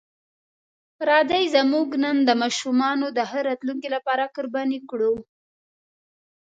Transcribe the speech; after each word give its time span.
راځئ 1.09 1.43
زموږ 1.55 1.89
نن 2.03 2.17
د 2.27 2.29
ماشومانو 2.41 3.07
د 3.17 3.19
ښه 3.29 3.39
راتلونکي 3.49 3.87
لپاره 3.95 4.31
قرباني 4.35 4.79
کړو. 4.89 5.13